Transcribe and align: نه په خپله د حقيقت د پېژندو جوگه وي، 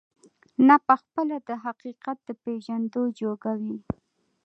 نه 0.67 0.75
په 0.85 0.93
خپله 1.01 1.35
د 1.47 1.49
حقيقت 1.63 2.17
د 2.27 2.29
پېژندو 2.43 3.01
جوگه 3.19 3.53
وي، 3.61 3.77